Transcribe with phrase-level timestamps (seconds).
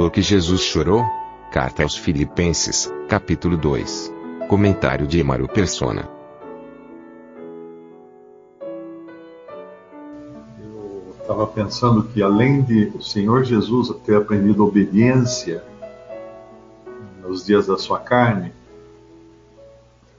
[0.00, 1.04] Porque Jesus chorou?
[1.50, 4.14] Carta aos Filipenses, capítulo 2.
[4.48, 6.08] Comentário de Emaro Persona.
[10.56, 15.64] Eu estava pensando que além de o Senhor Jesus ter aprendido obediência
[17.20, 18.52] nos dias da sua carne,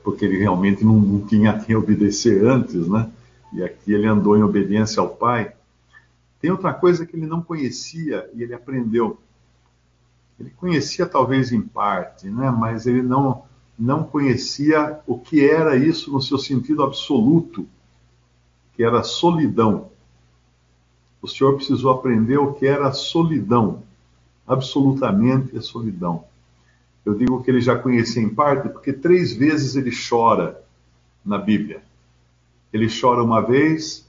[0.04, 3.10] porque ele realmente não, não tinha quem obedecer antes, né?
[3.54, 5.54] E aqui ele andou em obediência ao Pai.
[6.42, 9.18] Tem outra coisa que ele não conhecia e ele aprendeu.
[10.40, 12.50] Ele conhecia talvez em parte, né?
[12.50, 13.44] Mas ele não
[13.80, 17.66] não conhecia o que era isso no seu sentido absoluto,
[18.74, 19.90] que era solidão.
[21.22, 23.84] O Senhor precisou aprender o que era solidão,
[24.46, 26.26] absolutamente a solidão.
[27.06, 30.62] Eu digo que ele já conhecia em parte porque três vezes ele chora
[31.24, 31.82] na Bíblia.
[32.74, 34.06] Ele chora uma vez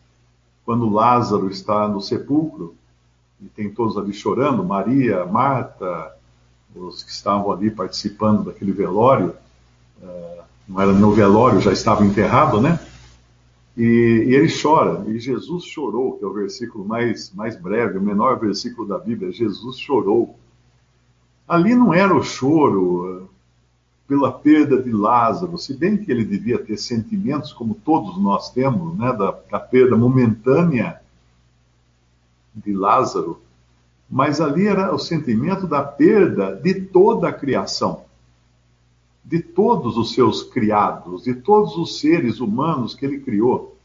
[0.65, 2.75] quando Lázaro está no sepulcro
[3.41, 6.15] e tem todos ali chorando, Maria, Marta,
[6.74, 9.34] os que estavam ali participando daquele velório.
[10.00, 12.78] Uh, não era meu velório, já estava enterrado, né?
[13.76, 18.02] E, e, ele chora, e Jesus chorou, que é o versículo mais, mais breve, o
[18.02, 19.32] menor versículo da Bíblia.
[19.32, 20.38] Jesus chorou.
[21.48, 23.28] Ali não era o choro
[24.06, 28.98] pela perda de Lázaro, se bem que ele devia ter sentimentos como todos nós temos,
[28.98, 31.00] né, da, da perda momentânea
[32.52, 33.41] de Lázaro,
[34.10, 38.03] mas ali era o sentimento da perda de toda a criação,
[39.25, 43.76] de todos os seus criados, de todos os seres humanos que ele criou,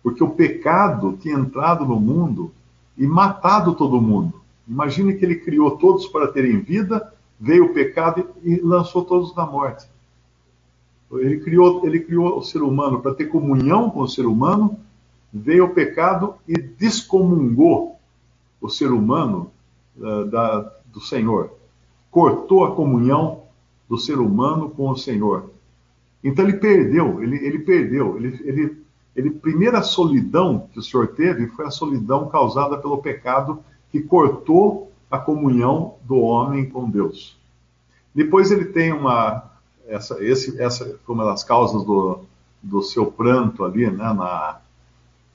[0.00, 2.52] porque o pecado tinha entrado no mundo
[2.96, 4.40] e matado todo mundo.
[4.68, 9.44] Imagine que ele criou todos para terem vida, veio o pecado e lançou todos na
[9.44, 9.88] morte.
[11.10, 14.78] Ele criou, ele criou o ser humano para ter comunhão com o ser humano,
[15.32, 17.97] veio o pecado e descomungou
[18.60, 19.50] o ser humano
[19.96, 21.52] uh, da, do Senhor.
[22.10, 23.42] Cortou a comunhão
[23.88, 25.50] do ser humano com o Senhor.
[26.22, 28.16] Então ele perdeu, ele, ele perdeu.
[28.16, 28.82] Ele, ele,
[29.14, 33.60] ele, primeira solidão que o Senhor teve foi a solidão causada pelo pecado
[33.90, 37.36] que cortou a comunhão do homem com Deus.
[38.14, 39.44] Depois ele tem uma
[39.86, 42.20] essa esse essa foi uma das causas do,
[42.62, 44.60] do seu pranto ali, né, na,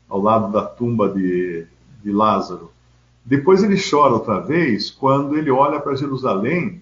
[0.07, 1.65] ao lado da tumba de,
[2.03, 2.71] de Lázaro.
[3.25, 6.81] Depois ele chora outra vez quando ele olha para Jerusalém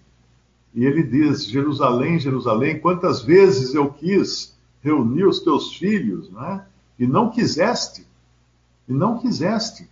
[0.74, 6.66] e ele diz: Jerusalém, Jerusalém, quantas vezes eu quis reunir os teus filhos, né?
[6.98, 8.06] E não quiseste,
[8.88, 9.90] e não quiseste.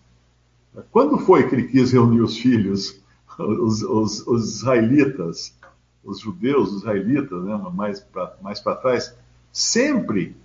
[0.92, 3.00] Quando foi que ele quis reunir os filhos,
[3.38, 5.54] os, os, os israelitas,
[6.04, 9.14] os judeus, os israelitas, né, mais para mais trás?
[9.52, 10.36] Sempre,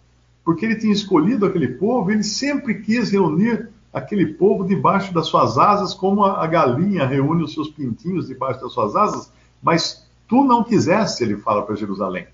[0.44, 5.56] porque ele tinha escolhido aquele povo, ele sempre quis reunir aquele povo debaixo das suas
[5.56, 9.32] asas, como a, galinha reúne os seus pintinhos debaixo das suas asas,
[9.62, 12.26] mas tu não quiseste, ele fala para Jerusalém.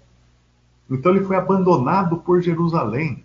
[0.90, 3.22] Então ele foi abandonado por Jerusalém.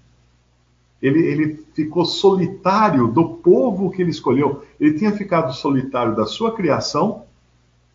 [1.01, 4.63] Ele, ele ficou solitário do povo que ele escolheu.
[4.79, 7.23] Ele tinha ficado solitário da sua criação,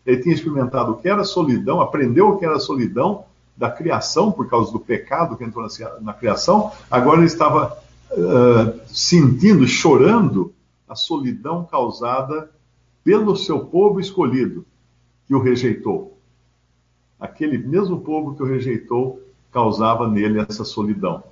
[0.03, 3.25] ele tinha experimentado o que era solidão, aprendeu o que era solidão
[3.55, 6.71] da criação, por causa do pecado que entrou na, na criação.
[6.89, 7.80] Agora ele estava
[8.11, 10.53] uh, sentindo, chorando
[10.87, 12.51] a solidão causada
[13.03, 14.65] pelo seu povo escolhido,
[15.27, 16.17] que o rejeitou.
[17.19, 19.21] Aquele mesmo povo que o rejeitou
[19.51, 21.23] causava nele essa solidão.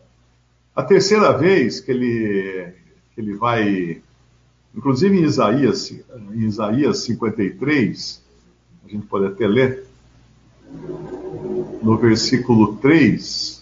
[0.76, 2.74] A terceira vez que ele,
[3.14, 4.02] que ele vai,
[4.76, 8.24] inclusive em Isaías, em Isaías 53,
[8.86, 9.86] a gente pode até ler,
[11.82, 13.59] no versículo 3,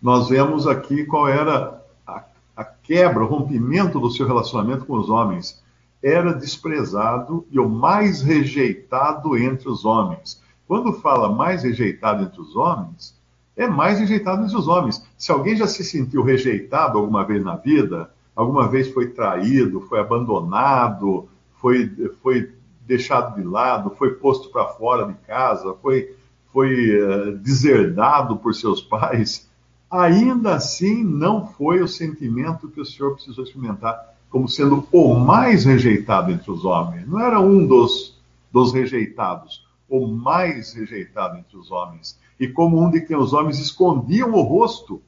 [0.00, 2.24] nós vemos aqui qual era a,
[2.56, 5.62] a quebra, o rompimento do seu relacionamento com os homens.
[6.02, 10.42] Era desprezado e o mais rejeitado entre os homens.
[10.66, 13.14] Quando fala mais rejeitado entre os homens,
[13.56, 15.04] é mais rejeitado entre os homens.
[15.18, 20.00] Se alguém já se sentiu rejeitado alguma vez na vida, alguma vez foi traído, foi
[20.00, 21.28] abandonado,
[21.60, 21.90] foi,
[22.22, 22.54] foi
[22.86, 26.16] deixado de lado, foi posto para fora de casa, foi,
[26.52, 29.49] foi uh, deserdado por seus pais,
[29.90, 35.64] ainda assim não foi o sentimento que o Senhor precisou experimentar como sendo o mais
[35.64, 37.06] rejeitado entre os homens.
[37.08, 38.16] Não era um dos,
[38.52, 42.16] dos rejeitados, o mais rejeitado entre os homens.
[42.38, 45.02] E como um de quem os homens escondiam o rosto,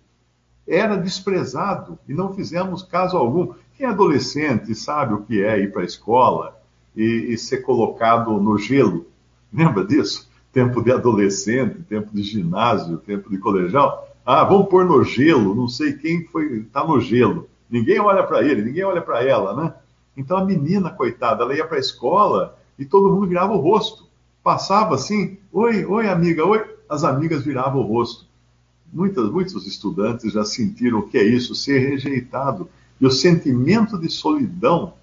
[0.67, 3.55] era desprezado e não fizemos caso algum.
[3.77, 6.61] Quem é adolescente sabe o que é ir para a escola
[6.97, 9.07] e, e ser colocado no gelo.
[9.53, 10.29] Lembra disso?
[10.53, 14.12] Tempo de adolescente, tempo de ginásio, tempo de colegial.
[14.25, 17.49] Ah, vamos pôr no gelo, não sei quem foi, está no gelo.
[17.69, 19.75] Ninguém olha para ele, ninguém olha para ela, né?
[20.17, 24.07] Então a menina, coitada, ela ia para a escola e todo mundo virava o rosto.
[24.43, 26.65] Passava assim, oi, oi amiga, oi.
[26.89, 28.27] As amigas viravam o rosto.
[28.93, 32.69] Muitas, muitos estudantes já sentiram o que é isso, ser rejeitado.
[33.01, 34.95] E o sentimento de solidão,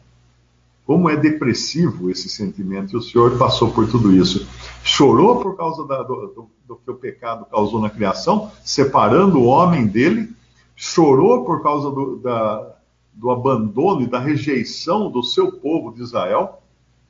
[0.89, 2.95] como é depressivo esse sentimento.
[2.95, 4.47] E o Senhor passou por tudo isso.
[4.83, 9.45] Chorou por causa da, do, do, do que o pecado causou na criação, separando o
[9.45, 10.33] homem dele.
[10.75, 12.75] Chorou por causa do, da,
[13.13, 16.59] do abandono e da rejeição do seu povo de Israel,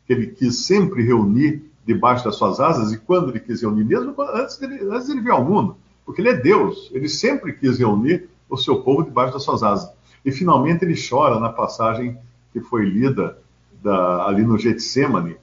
[0.06, 4.14] que ele quis sempre reunir debaixo das suas asas, e quando ele quis reunir, mesmo
[4.20, 8.28] antes dele, antes dele vir ao mundo, porque ele é Deus, ele sempre quis reunir
[8.50, 9.90] o seu povo debaixo das suas asas.
[10.26, 12.18] E finalmente ele chora na passagem
[12.52, 13.38] que foi lida
[13.81, 15.38] da, ali no Getsemane,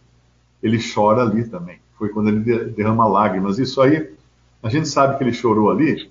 [0.62, 1.78] ele chora ali também.
[1.98, 3.58] Foi quando ele derrama lágrimas.
[3.58, 4.14] Isso aí,
[4.62, 6.10] a gente sabe que ele chorou ali,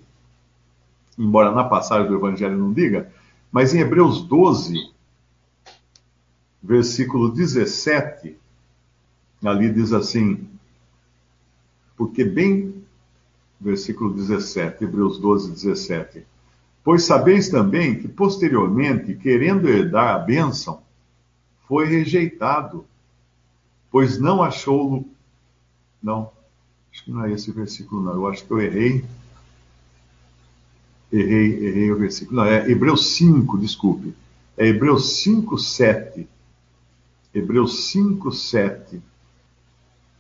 [1.18, 3.12] embora na passagem do Evangelho não diga,
[3.52, 4.92] mas em Hebreus 12,
[6.62, 8.36] versículo 17,
[9.44, 10.48] ali diz assim:
[11.96, 12.84] Porque bem
[13.60, 16.26] versículo 17, Hebreus 12, 17.
[16.84, 20.82] Pois sabeis também que posteriormente, querendo herdar a bênção,
[21.68, 22.86] foi rejeitado,
[23.92, 25.08] pois não achou.
[26.02, 26.32] Não,
[26.92, 28.14] acho que não é esse versículo, não.
[28.14, 29.04] Eu acho que eu errei.
[31.12, 32.38] Errei, errei o versículo.
[32.38, 34.14] Não, é Hebreus 5, desculpe.
[34.58, 36.28] É Hebreus 5, 7.
[37.34, 39.02] Hebreus 5, 7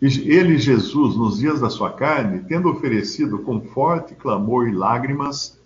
[0.01, 5.57] ele, Jesus, nos dias da sua carne, tendo oferecido com forte clamor e lágrimas,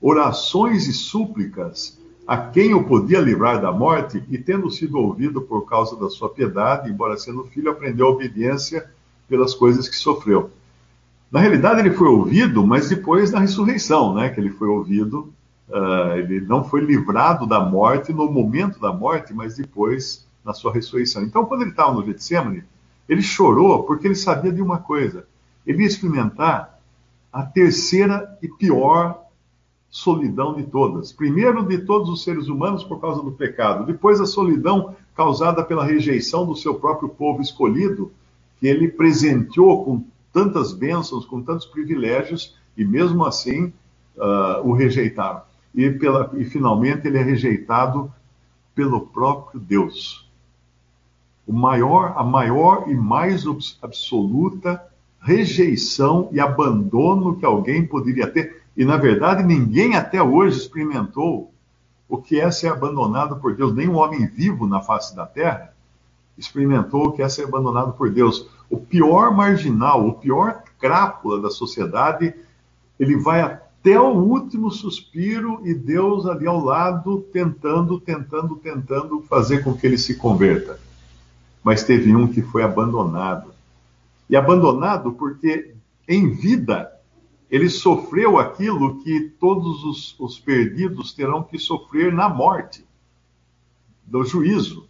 [0.00, 5.66] orações e súplicas a quem o podia livrar da morte, e tendo sido ouvido por
[5.66, 8.88] causa da sua piedade, embora sendo filho, aprendeu a obediência
[9.28, 10.50] pelas coisas que sofreu.
[11.30, 14.28] Na realidade, ele foi ouvido, mas depois da ressurreição, né?
[14.28, 15.32] Que ele foi ouvido,
[15.68, 20.72] uh, ele não foi livrado da morte no momento da morte, mas depois na sua
[20.72, 21.22] ressurreição.
[21.22, 22.64] Então, quando ele estava no Getsemane,
[23.08, 25.26] ele chorou porque ele sabia de uma coisa:
[25.66, 26.78] ele ia experimentar
[27.32, 29.23] a terceira e pior
[29.94, 31.12] solidão de todas.
[31.12, 33.86] Primeiro, de todos os seres humanos por causa do pecado.
[33.86, 38.10] Depois, a solidão causada pela rejeição do seu próprio povo escolhido,
[38.58, 43.72] que ele presenteou com tantas bênçãos, com tantos privilégios, e mesmo assim
[44.16, 45.42] uh, o rejeitaram.
[45.72, 48.12] E, pela, e finalmente ele é rejeitado
[48.74, 50.28] pelo próprio Deus
[51.46, 53.44] o maior, a maior e mais
[53.80, 54.82] absoluta
[55.20, 58.63] rejeição e abandono que alguém poderia ter.
[58.76, 61.52] E, na verdade, ninguém até hoje experimentou
[62.08, 63.74] o que é ser abandonado por Deus.
[63.74, 65.72] Nem um homem vivo na face da terra
[66.36, 68.48] experimentou o que é ser abandonado por Deus.
[68.68, 72.34] O pior marginal, o pior crápula da sociedade,
[72.98, 79.62] ele vai até o último suspiro e Deus ali ao lado tentando, tentando, tentando fazer
[79.62, 80.78] com que ele se converta
[81.64, 83.54] mas teve um que foi abandonado.
[84.28, 85.74] E abandonado porque,
[86.06, 86.92] em vida,
[87.50, 92.84] ele sofreu aquilo que todos os, os perdidos terão que sofrer na morte,
[94.04, 94.88] do juízo.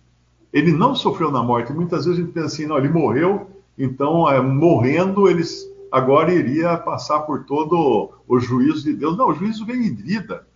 [0.53, 1.73] Ele não sofreu na morte.
[1.73, 6.77] Muitas vezes a gente pensa assim, não, ele morreu, então, é, morrendo, eles agora iria
[6.77, 9.17] passar por todo o juízo de Deus.
[9.17, 10.47] Não, o juízo vem em vida.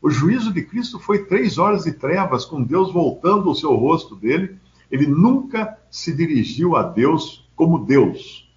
[0.00, 4.14] O juízo de Cristo foi três horas de trevas, com Deus voltando o seu rosto
[4.16, 4.58] dele
[4.90, 8.49] ele nunca se dirigiu a Deus como Deus.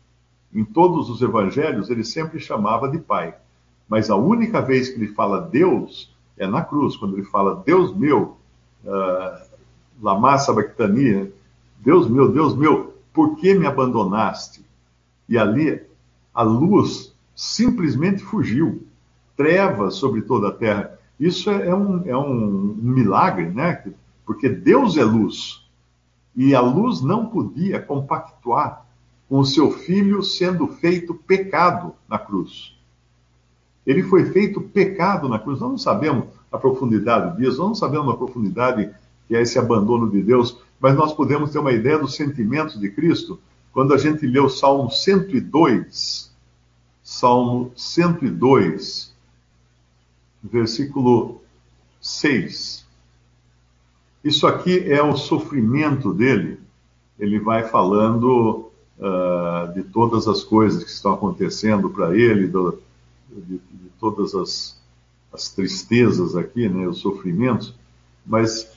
[0.54, 3.36] Em todos os evangelhos, ele sempre chamava de Pai.
[3.90, 7.96] Mas a única vez que ele fala Deus é na cruz, quando ele fala Deus
[7.96, 8.38] meu,
[8.84, 9.54] uh,
[10.02, 10.38] Lama
[11.80, 14.64] Deus meu, Deus meu, por que me abandonaste?
[15.28, 15.82] E ali
[16.34, 18.86] a luz simplesmente fugiu,
[19.36, 20.98] trevas sobre toda a terra.
[21.20, 23.84] Isso é, é, um, é um milagre, né?
[24.26, 25.64] Porque Deus é luz.
[26.36, 28.83] E a luz não podia compactuar
[29.34, 32.78] com o seu filho sendo feito pecado na cruz.
[33.84, 35.60] Ele foi feito pecado na cruz.
[35.60, 38.94] Nós não sabemos a profundidade disso, nós não sabemos a profundidade
[39.28, 42.92] que é esse abandono de Deus, mas nós podemos ter uma ideia dos sentimentos de
[42.92, 43.40] Cristo
[43.72, 46.32] quando a gente lê o Salmo 102,
[47.02, 49.16] Salmo 102,
[50.44, 51.42] versículo
[52.00, 52.86] 6.
[54.24, 56.60] Isso aqui é o sofrimento dele.
[57.18, 58.63] Ele vai falando
[59.00, 62.80] uh, de todas as coisas que estão acontecendo para ele, do,
[63.30, 64.82] de, de, todas as,
[65.32, 67.74] as, tristezas aqui, né, os sofrimentos,
[68.26, 68.70] mas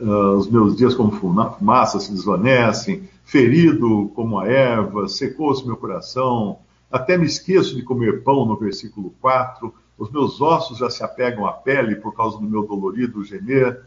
[0.00, 6.58] uh, os meus dias como fumaça se desvanecem, ferido como a erva, secou-se meu coração,
[6.90, 11.46] até me esqueço de comer pão, no versículo 4, os meus ossos já se apegam
[11.46, 13.82] à pele por causa do meu dolorido gemer.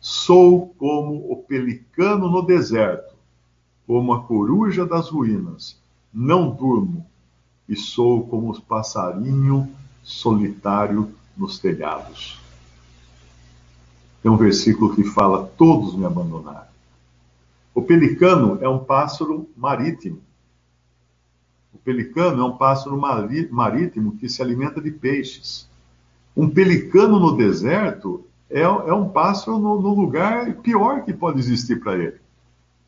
[0.00, 3.15] Sou como o pelicano no deserto,
[3.86, 5.78] como a coruja das ruínas.
[6.12, 7.06] Não durmo
[7.68, 9.68] e sou como o passarinho
[10.02, 12.40] solitário nos telhados.
[14.22, 16.66] Tem um versículo que fala: Todos me abandonaram.
[17.74, 20.20] O pelicano é um pássaro marítimo.
[21.74, 22.98] O pelicano é um pássaro
[23.50, 25.68] marítimo que se alimenta de peixes.
[26.36, 31.80] Um pelicano no deserto é, é um pássaro no, no, lugar pior que pode existir
[31.80, 32.16] para ele.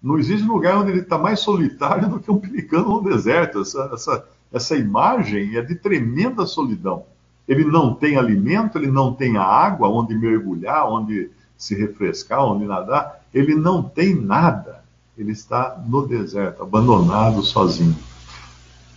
[0.03, 3.61] Não existe lugar onde ele está mais solitário do que um pelicano no deserto.
[3.61, 7.05] Essa, essa, essa imagem é de tremenda solidão.
[7.47, 13.25] Ele não tem alimento, ele não tem água onde mergulhar, onde se refrescar, onde nadar.
[13.35, 14.85] Ele não tem nada.
[15.17, 17.97] Ele está no deserto, abandonado, sozinho.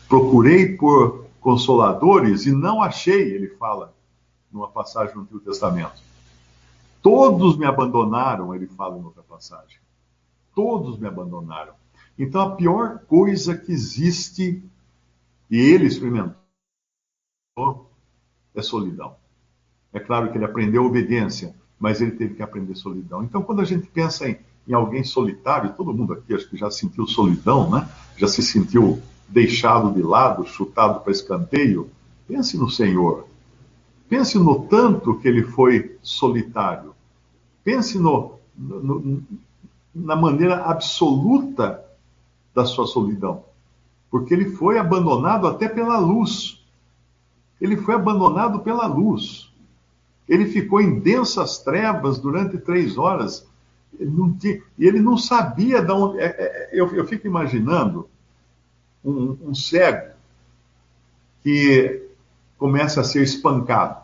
[0.07, 3.91] Procurei por consoladores e não achei, ele fala
[4.51, 6.03] numa passagem do Antigo Testamento.
[7.01, 9.80] Todos me abandonaram, ele fala em outra passagem.
[10.55, 11.73] Todos me abandonaram.
[12.17, 14.63] Então a pior coisa que existe,
[15.49, 16.35] e ele experimentou,
[18.53, 19.15] é solidão.
[19.93, 23.23] É claro que ele aprendeu obediência, mas ele teve que aprender solidão.
[23.23, 26.69] Então, quando a gente pensa em, em alguém solitário, todo mundo aqui acho que já
[26.69, 27.89] sentiu solidão, né?
[28.17, 31.89] já se sentiu deixado de lado, chutado para escanteio,
[32.27, 33.27] pense no Senhor.
[34.07, 36.93] Pense no tanto que ele foi solitário.
[37.63, 39.23] Pense no, no,
[39.93, 41.83] na maneira absoluta
[42.53, 43.43] da sua solidão.
[44.09, 46.61] Porque ele foi abandonado até pela luz.
[47.59, 49.51] Ele foi abandonado pela luz.
[50.27, 53.47] Ele ficou em densas trevas durante três horas.
[53.99, 56.19] e ele não sabia de onde.
[56.19, 58.09] É, é, eu, eu fico imaginando
[59.03, 60.11] um, um cego
[61.43, 62.07] que
[62.57, 64.01] começa a ser espancado.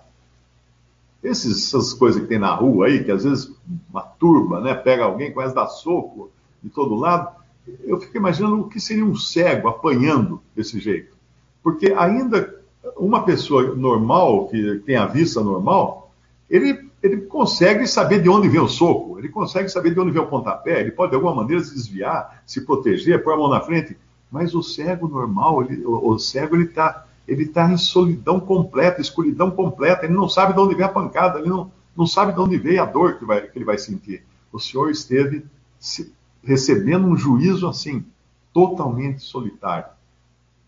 [1.23, 3.51] Esses, essas coisas que tem na rua aí, que às vezes
[3.89, 6.31] uma turba, né, pega alguém, começa a dar soco
[6.61, 7.35] de todo lado.
[7.83, 11.15] Eu fico imaginando o que seria um cego apanhando desse jeito.
[11.61, 12.55] Porque ainda
[12.95, 16.11] uma pessoa normal, que tem a vista normal,
[16.49, 20.21] ele, ele consegue saber de onde vem o soco, ele consegue saber de onde vem
[20.21, 23.59] o pontapé, ele pode de alguma maneira se desviar, se proteger, pôr a mão na
[23.59, 23.97] frente.
[24.31, 29.01] Mas o cego normal, ele, o, o cego, ele está ele tá em solidão completa,
[29.01, 32.39] escuridão completa, ele não sabe de onde vem a pancada, ele não, não sabe de
[32.39, 34.23] onde veio a dor que, vai, que ele vai sentir.
[34.51, 35.45] O Senhor esteve
[35.77, 38.05] se, recebendo um juízo assim,
[38.53, 39.89] totalmente solitário.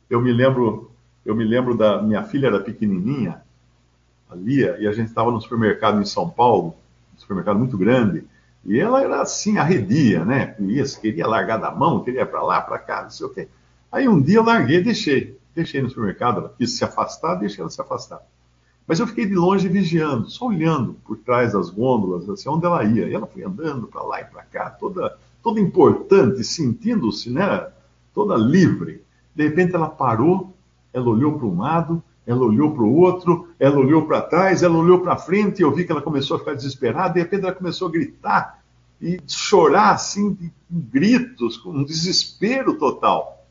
[0.10, 0.92] Eu me lembro,
[1.26, 3.42] eu me lembro da minha filha era pequenininha,
[4.30, 6.76] a Lia, e a gente estava no supermercado em São Paulo,
[7.16, 8.26] um supermercado muito grande,
[8.66, 10.56] e ela era assim, arredia, né?
[10.60, 13.48] Isso, queria largar da mão, queria para lá, para cá, não sei o quê.
[13.92, 15.39] Aí um dia eu larguei, deixei.
[15.56, 18.22] Deixei no supermercado, ela quis se afastar, deixei ela se afastar.
[18.88, 22.84] Mas eu fiquei de longe vigiando, só olhando por trás das gôndolas, assim, onde ela
[22.84, 23.08] ia.
[23.08, 27.68] E ela foi andando para lá e para cá, toda, toda importante, sentindo-se, né?
[28.16, 29.04] Toda livre.
[29.36, 30.54] De repente ela parou,
[30.92, 34.78] ela olhou para um lado, ela olhou para o outro, ela olhou para trás, ela
[34.78, 37.56] olhou para frente, e eu vi que ela começou a ficar desesperada, de repente ela
[37.56, 38.64] começou a gritar
[39.02, 43.46] e chorar assim, de gritos, com um desespero total.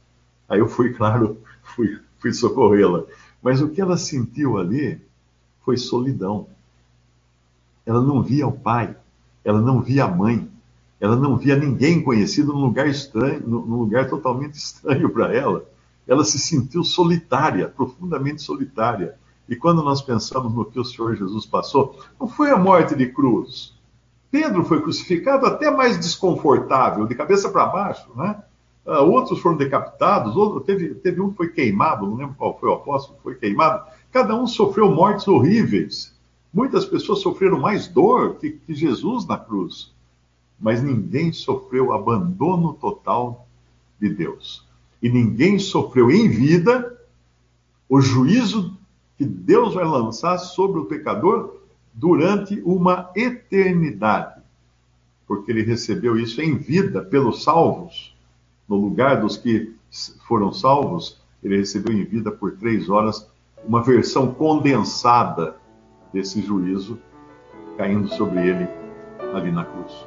[0.48, 1.38] Aí eu fui, claro,
[1.70, 3.04] fui, fui socorrê-la.
[3.42, 5.00] Mas o que ela sentiu ali
[5.64, 6.48] foi solidão.
[7.86, 8.96] Ela não via o pai,
[9.44, 10.48] ela não via a mãe,
[11.00, 15.64] ela não via ninguém conhecido num lugar estranho, num lugar totalmente estranho para ela
[16.08, 19.14] ela se sentiu solitária, profundamente solitária.
[19.46, 23.06] E quando nós pensamos no que o Senhor Jesus passou, não foi a morte de
[23.06, 23.74] cruz.
[24.30, 28.42] Pedro foi crucificado até mais desconfortável, de cabeça para baixo, né?
[28.88, 32.70] Uh, outros foram decapitados, outro, teve, teve um que foi queimado, não lembro qual foi
[32.70, 33.84] o apóstolo foi queimado.
[34.10, 36.16] Cada um sofreu mortes horríveis.
[36.50, 39.92] Muitas pessoas sofreram mais dor que, que Jesus na cruz.
[40.58, 43.46] Mas ninguém sofreu abandono total
[44.00, 44.66] de Deus
[45.02, 46.96] e ninguém sofreu em vida
[47.88, 48.76] o juízo
[49.16, 51.58] que Deus vai lançar sobre o pecador
[51.92, 54.40] durante uma eternidade,
[55.26, 58.16] porque ele recebeu isso em vida pelos salvos,
[58.68, 59.74] no lugar dos que
[60.26, 63.26] foram salvos, ele recebeu em vida por três horas
[63.66, 65.56] uma versão condensada
[66.12, 66.98] desse juízo
[67.76, 68.68] caindo sobre ele
[69.34, 70.06] ali na cruz.